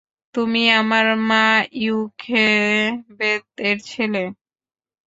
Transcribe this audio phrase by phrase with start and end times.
[0.35, 1.45] তুমি আমার মা
[1.81, 4.23] ইওখেভেদ এর ছেলে।